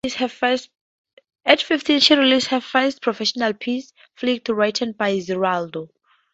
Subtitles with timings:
[1.45, 5.89] At fifteen she released her first professional piece, Flicts, written by Ziraldo.